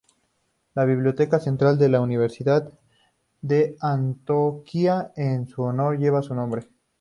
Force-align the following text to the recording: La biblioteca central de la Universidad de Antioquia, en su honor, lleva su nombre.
La 0.73 0.83
biblioteca 0.85 1.39
central 1.39 1.77
de 1.77 1.87
la 1.87 2.01
Universidad 2.01 2.73
de 3.43 3.75
Antioquia, 3.81 5.11
en 5.15 5.47
su 5.47 5.61
honor, 5.61 5.99
lleva 5.99 6.23
su 6.23 6.33
nombre. 6.33 6.67